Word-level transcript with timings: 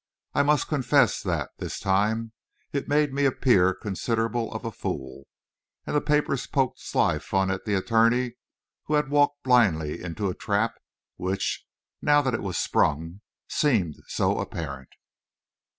I 0.33 0.41
must 0.41 0.67
confess 0.67 1.21
that, 1.21 1.51
this 1.59 1.79
time, 1.79 2.31
it 2.73 2.87
made 2.87 3.13
me 3.13 3.25
appear 3.25 3.71
considerable 3.75 4.51
of 4.51 4.65
a 4.65 4.71
fool, 4.71 5.27
and 5.85 5.95
the 5.95 6.01
papers 6.01 6.47
poked 6.47 6.79
sly 6.79 7.19
fun 7.19 7.51
at 7.51 7.65
the 7.65 7.75
attorney 7.75 8.33
who 8.85 8.95
had 8.95 9.11
walked 9.11 9.43
blindly 9.43 10.01
into 10.01 10.27
a 10.27 10.33
trap 10.33 10.73
which, 11.17 11.67
now 12.01 12.23
that 12.23 12.33
it 12.33 12.41
was 12.41 12.57
sprung, 12.57 13.21
seemed 13.47 13.97
so 14.07 14.39
apparent. 14.39 14.89